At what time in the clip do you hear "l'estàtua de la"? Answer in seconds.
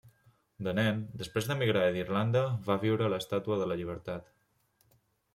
3.15-3.77